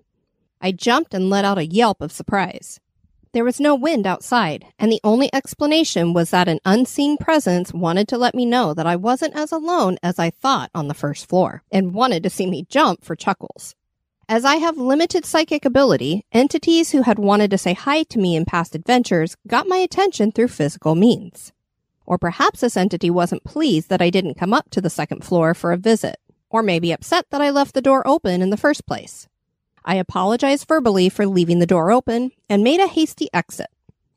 [0.59, 2.81] I jumped and let out a yelp of surprise.
[3.33, 8.09] There was no wind outside, and the only explanation was that an unseen presence wanted
[8.09, 11.29] to let me know that I wasn't as alone as I thought on the first
[11.29, 13.75] floor, and wanted to see me jump for chuckles.
[14.31, 18.35] As I have limited psychic ability, entities who had wanted to say hi to me
[18.35, 21.53] in past adventures got my attention through physical means.
[22.13, 25.55] Or perhaps this entity wasn't pleased that I didn't come up to the second floor
[25.55, 26.19] for a visit,
[26.51, 29.29] or maybe upset that I left the door open in the first place.
[29.83, 33.69] I apologized verbally for leaving the door open and made a hasty exit.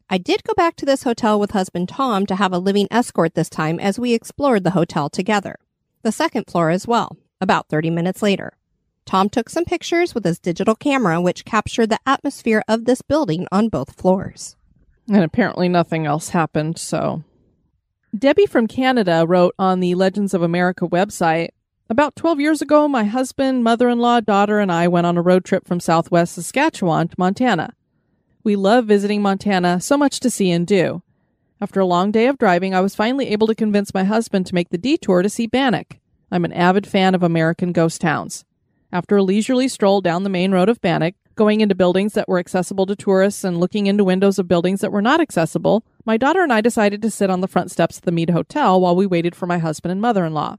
[0.09, 3.33] I did go back to this hotel with husband Tom to have a living escort
[3.33, 5.55] this time as we explored the hotel together.
[6.01, 8.57] The second floor as well, about 30 minutes later.
[9.05, 13.47] Tom took some pictures with his digital camera, which captured the atmosphere of this building
[13.53, 14.57] on both floors.
[15.07, 17.23] And apparently nothing else happened, so.
[18.17, 21.49] Debbie from Canada wrote on the Legends of America website
[21.89, 25.21] About 12 years ago, my husband, mother in law, daughter, and I went on a
[25.21, 27.73] road trip from southwest Saskatchewan to Montana.
[28.43, 31.01] We love visiting Montana, so much to see and do.
[31.59, 34.55] After a long day of driving, I was finally able to convince my husband to
[34.55, 35.99] make the detour to see Bannack.
[36.31, 38.45] I'm an avid fan of American ghost towns.
[38.93, 42.39] After a leisurely stroll down the main road of Bannack, going into buildings that were
[42.39, 46.43] accessible to tourists and looking into windows of buildings that were not accessible, my daughter
[46.43, 49.07] and I decided to sit on the front steps of the Meade Hotel while we
[49.07, 50.57] waited for my husband and mother in law.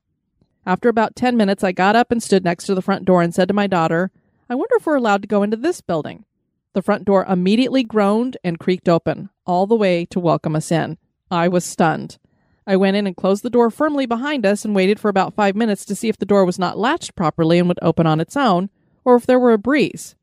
[0.67, 3.33] After about 10 minutes, I got up and stood next to the front door and
[3.33, 4.11] said to my daughter,
[4.51, 6.25] I wonder if we're allowed to go into this building.
[6.73, 10.99] The front door immediately groaned and creaked open, all the way to welcome us in.
[11.31, 12.19] I was stunned.
[12.67, 15.55] I went in and closed the door firmly behind us and waited for about five
[15.55, 18.37] minutes to see if the door was not latched properly and would open on its
[18.37, 18.69] own,
[19.05, 20.17] or if there were a breeze.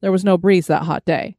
[0.00, 1.36] There was no breeze that hot day.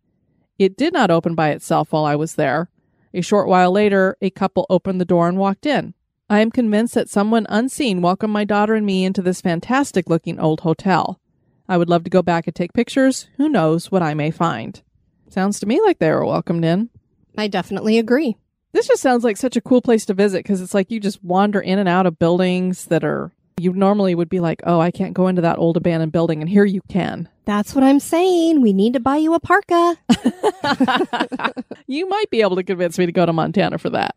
[0.57, 2.69] It did not open by itself while I was there.
[3.13, 5.93] A short while later, a couple opened the door and walked in.
[6.29, 10.39] I am convinced that someone unseen welcomed my daughter and me into this fantastic looking
[10.39, 11.19] old hotel.
[11.67, 13.27] I would love to go back and take pictures.
[13.37, 14.81] Who knows what I may find?
[15.29, 16.89] Sounds to me like they were welcomed in.
[17.37, 18.37] I definitely agree.
[18.71, 21.23] This just sounds like such a cool place to visit because it's like you just
[21.23, 24.91] wander in and out of buildings that are, you normally would be like, oh, I
[24.91, 27.29] can't go into that old abandoned building, and here you can.
[27.45, 28.61] That's what I'm saying.
[28.61, 29.97] We need to buy you a parka.
[31.87, 34.15] you might be able to convince me to go to Montana for that.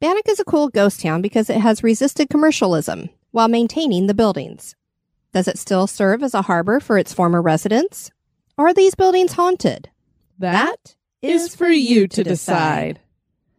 [0.00, 4.74] Bannack is a cool ghost town because it has resisted commercialism while maintaining the buildings.
[5.32, 8.10] Does it still serve as a harbor for its former residents?
[8.56, 9.90] Are these buildings haunted?
[10.38, 13.00] That is for you to decide.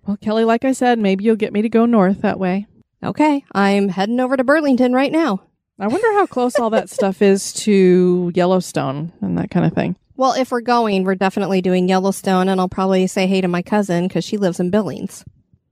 [0.06, 2.68] Well, Kelly, like I said, maybe you'll get me to go north that way.
[3.04, 5.44] Okay, I'm heading over to Burlington right now.
[5.78, 9.98] I wonder how close all that stuff is to Yellowstone and that kind of thing.
[10.16, 13.62] Well, if we're going, we're definitely doing Yellowstone, and I'll probably say hey to my
[13.62, 15.26] cousin because she lives in Billings.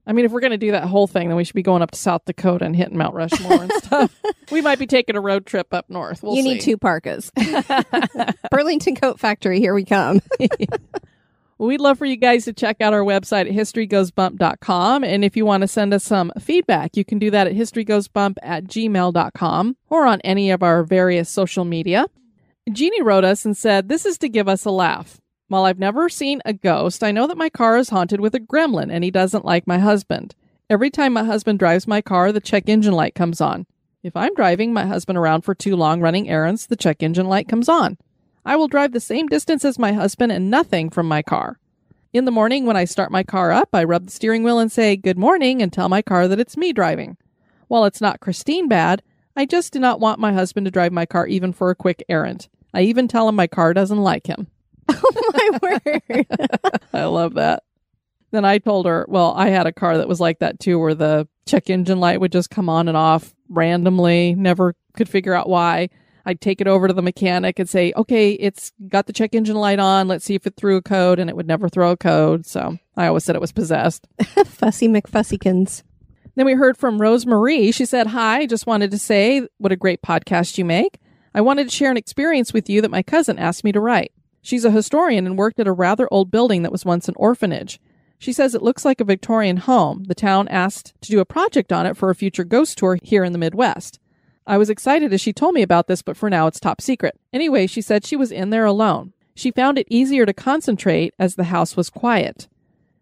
[0.06, 1.80] I mean, if we're going to do that whole thing, then we should be going
[1.80, 4.20] up to South Dakota and hitting Mount Rushmore and stuff.
[4.50, 6.22] we might be taking a road trip up north.
[6.22, 6.54] We'll you see.
[6.54, 7.32] need two parkas.
[8.50, 10.20] Burlington Coat Factory, here we come.
[11.58, 15.04] We'd love for you guys to check out our website at historygoesbump.com.
[15.04, 18.36] And if you want to send us some feedback, you can do that at historygoesbump
[18.42, 22.06] at gmail.com or on any of our various social media.
[22.72, 25.20] Jeannie wrote us and said, This is to give us a laugh.
[25.48, 28.40] While I've never seen a ghost, I know that my car is haunted with a
[28.40, 30.34] gremlin and he doesn't like my husband.
[30.70, 33.66] Every time my husband drives my car, the check engine light comes on.
[34.02, 37.48] If I'm driving my husband around for too long running errands, the check engine light
[37.48, 37.98] comes on.
[38.44, 41.58] I will drive the same distance as my husband and nothing from my car.
[42.12, 44.70] In the morning, when I start my car up, I rub the steering wheel and
[44.70, 47.16] say, Good morning, and tell my car that it's me driving.
[47.68, 49.02] While it's not Christine bad,
[49.34, 52.04] I just do not want my husband to drive my car even for a quick
[52.08, 52.48] errand.
[52.72, 54.46] I even tell him my car doesn't like him.
[54.88, 55.58] oh my
[56.06, 56.26] word.
[56.92, 57.64] I love that.
[58.30, 60.94] Then I told her, well, I had a car that was like that too, where
[60.94, 65.48] the check engine light would just come on and off randomly, never could figure out
[65.48, 65.88] why.
[66.26, 69.56] I'd take it over to the mechanic and say, okay, it's got the check engine
[69.56, 70.08] light on.
[70.08, 71.18] Let's see if it threw a code.
[71.18, 72.46] And it would never throw a code.
[72.46, 74.06] So I always said it was possessed.
[74.46, 75.82] Fussy McFussykins.
[76.36, 77.72] Then we heard from Rose Marie.
[77.72, 80.98] She said, Hi, just wanted to say what a great podcast you make.
[81.34, 84.12] I wanted to share an experience with you that my cousin asked me to write.
[84.40, 87.80] She's a historian and worked at a rather old building that was once an orphanage.
[88.18, 90.04] She says it looks like a Victorian home.
[90.04, 93.24] The town asked to do a project on it for a future ghost tour here
[93.24, 93.98] in the Midwest.
[94.46, 97.18] I was excited as she told me about this, but for now it's top secret.
[97.32, 99.12] Anyway, she said she was in there alone.
[99.34, 102.48] She found it easier to concentrate as the house was quiet.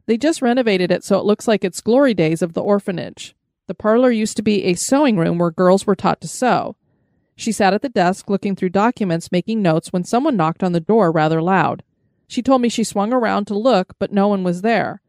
[0.06, 3.34] They just renovated it so it looks like it's glory days of the orphanage.
[3.66, 6.76] The parlor used to be a sewing room where girls were taught to sew.
[7.36, 10.80] She sat at the desk looking through documents, making notes when someone knocked on the
[10.80, 11.82] door rather loud.
[12.28, 15.00] She told me she swung around to look, but no one was there.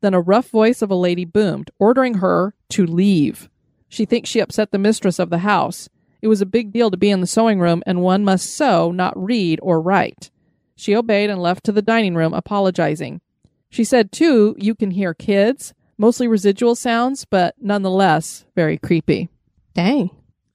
[0.00, 3.48] Then a rough voice of a lady boomed, ordering her to leave.
[3.88, 5.88] She thinks she upset the mistress of the house.
[6.22, 8.90] It was a big deal to be in the sewing room, and one must sew,
[8.90, 10.30] not read or write.
[10.76, 13.20] She obeyed and left to the dining room, apologizing.
[13.68, 19.28] She said, too, you can hear kids, mostly residual sounds, but nonetheless very creepy.
[19.74, 20.10] Dang.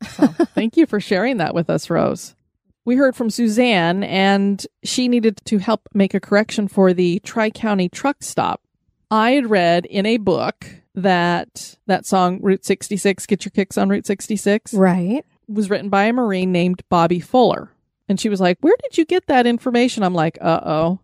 [0.09, 2.35] So thank you for sharing that with us, Rose.
[2.85, 7.49] We heard from Suzanne, and she needed to help make a correction for the Tri
[7.49, 8.61] County truck stop.
[9.11, 10.65] I had read in a book
[11.03, 15.23] that that song Route 66, Get Your Kicks on Route 66, Right.
[15.47, 17.71] was written by a Marine named Bobby Fuller.
[18.07, 20.01] And she was like, Where did you get that information?
[20.03, 20.99] I'm like, Uh oh.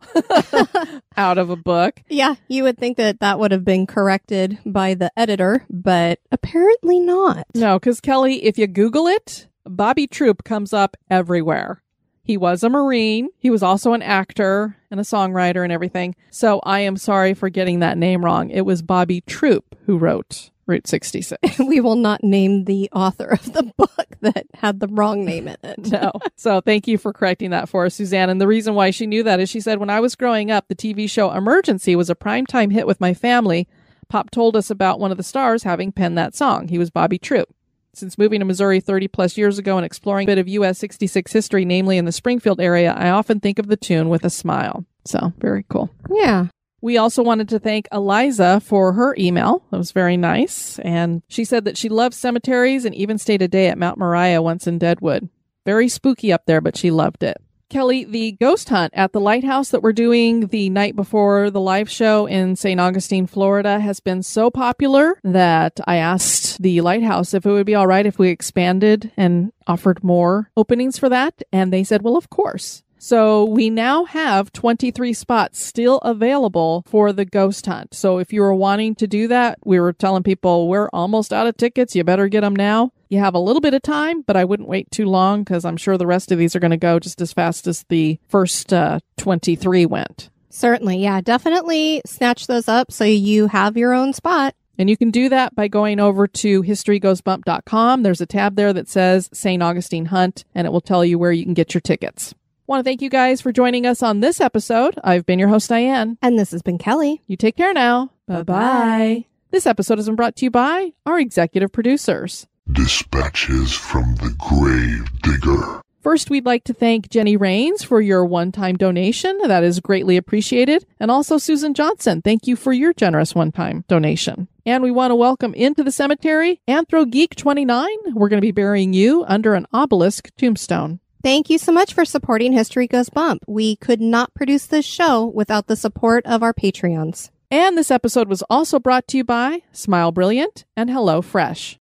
[1.17, 2.01] Out of a book.
[2.09, 6.99] Yeah, you would think that that would have been corrected by the editor, but apparently
[6.99, 7.45] not.
[7.53, 11.81] No, because Kelly, if you Google it, Bobby Troup comes up everywhere.
[12.25, 13.29] He was a Marine.
[13.37, 16.15] He was also an actor and a songwriter and everything.
[16.31, 18.49] So I am sorry for getting that name wrong.
[18.49, 21.59] It was Bobby Troup who wrote Route 66.
[21.59, 25.57] We will not name the author of the book that had the wrong name in
[25.63, 25.91] it.
[25.91, 26.13] no.
[26.35, 28.31] So thank you for correcting that for us, Suzanne.
[28.31, 30.67] And the reason why she knew that is she said, when I was growing up,
[30.67, 33.67] the TV show Emergency was a primetime hit with my family.
[34.09, 36.69] Pop told us about one of the stars having penned that song.
[36.69, 37.49] He was Bobby Troup.
[37.95, 41.31] Since moving to Missouri 30 plus years ago and exploring a bit of US 66
[41.31, 44.85] history, namely in the Springfield area, I often think of the tune with a smile.
[45.05, 45.89] So very cool.
[46.11, 46.47] Yeah.
[46.81, 49.63] We also wanted to thank Eliza for her email.
[49.71, 50.77] It was very nice.
[50.79, 54.41] And she said that she loves cemeteries and even stayed a day at Mount Moriah
[54.41, 55.29] once in Deadwood.
[55.65, 57.37] Very spooky up there, but she loved it.
[57.69, 61.89] Kelly, the ghost hunt at the lighthouse that we're doing the night before the live
[61.89, 62.79] show in St.
[62.79, 67.75] Augustine, Florida has been so popular that I asked the lighthouse if it would be
[67.75, 71.41] all right if we expanded and offered more openings for that.
[71.51, 72.83] And they said, well, of course.
[72.97, 77.93] So we now have 23 spots still available for the ghost hunt.
[77.93, 81.45] So if you were wanting to do that, we were telling people we're almost out
[81.45, 81.95] of tickets.
[81.95, 82.91] You better get them now.
[83.09, 85.77] You have a little bit of time, but I wouldn't wait too long because I'm
[85.77, 88.73] sure the rest of these are going to go just as fast as the first
[88.73, 90.29] uh, 23 went.
[90.49, 90.99] Certainly.
[90.99, 91.21] Yeah.
[91.21, 94.55] Definitely snatch those up so you have your own spot.
[94.77, 98.03] And you can do that by going over to historygoesbump.com.
[98.03, 99.63] There's a tab there that says St.
[99.63, 102.33] Augustine Hunt, and it will tell you where you can get your tickets.
[102.67, 104.99] Want to thank you guys for joining us on this episode.
[105.03, 106.17] I've been your host, Diane.
[106.21, 107.21] And this has been Kelly.
[107.27, 108.11] You take care now.
[108.27, 109.25] Bye bye.
[109.51, 115.21] This episode has been brought to you by our executive producers Dispatches from the Grave
[115.21, 115.81] Digger.
[116.01, 119.39] First, we'd like to thank Jenny Rains for your one time donation.
[119.45, 120.83] That is greatly appreciated.
[120.99, 124.47] And also Susan Johnson, thank you for your generous one time donation.
[124.65, 127.87] And we want to welcome into the cemetery Anthro Geek 29.
[128.15, 130.99] We're going to be burying you under an obelisk tombstone.
[131.21, 133.43] Thank you so much for supporting History Goes Bump.
[133.47, 137.29] We could not produce this show without the support of our Patreons.
[137.51, 141.77] And this episode was also brought to you by Smile Brilliant and Hello Fresh.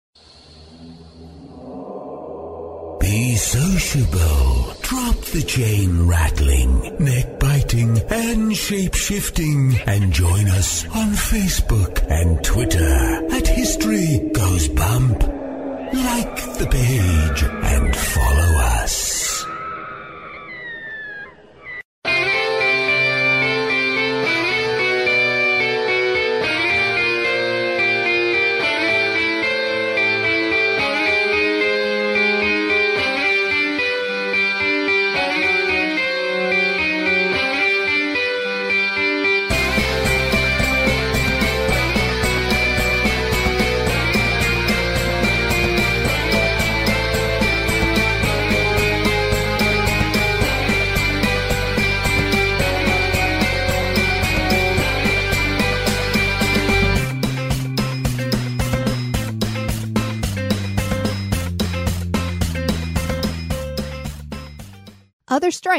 [3.00, 4.74] Be sociable.
[4.82, 9.76] Drop the chain rattling, neck biting, and shape shifting.
[9.88, 15.22] And join us on Facebook and Twitter at History Goes Bump.
[15.22, 18.79] Like the page and follow us.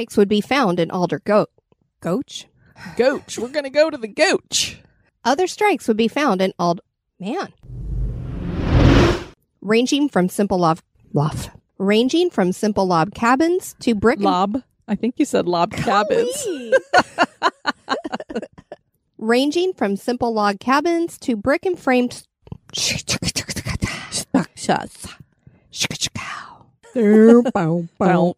[0.00, 1.50] Strikes would be found in Alder Goat.
[2.00, 2.46] Goach?
[2.96, 3.38] Goach.
[3.38, 4.78] We're going to go to the Goach.
[5.26, 6.80] Other strikes would be found in Ald.
[7.18, 7.52] Man.
[9.60, 10.78] Ranging from simple log.
[11.12, 11.50] Lof.
[11.76, 14.16] Ranging from simple log cabins to brick.
[14.16, 14.62] and- Lob.
[14.88, 16.48] I think you said lob cabins.
[19.18, 22.22] Ranging from simple log cabins to brick and framed.
[27.98, 28.34] Bow.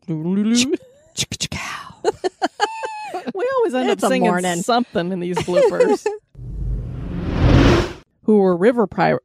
[3.62, 4.62] Always end It's up singing morning.
[4.62, 6.06] something in these bloopers.
[8.24, 9.22] who were river pirate?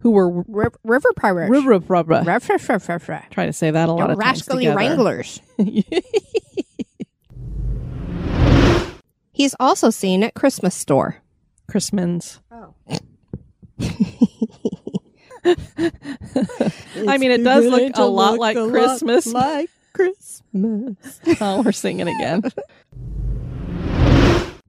[0.00, 1.50] Who were River, river pirates.
[1.50, 2.22] river rubber?
[2.24, 3.22] River, river, river.
[3.30, 4.76] Try to say that a lot Your of times rascally together.
[4.78, 5.40] wranglers.
[9.32, 11.16] He's also seen at Christmas store.
[11.68, 12.40] Christmas.
[12.50, 12.74] Oh.
[17.06, 19.26] I mean, it does look a lot like Christmas.
[19.26, 21.20] like Christmas.
[21.40, 22.42] oh, we're singing again.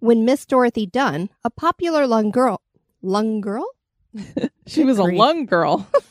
[0.02, 2.60] When Miss Dorothy Dunn, a popular lung girl,
[3.04, 3.68] lung girl?
[4.66, 5.88] She was a lung girl.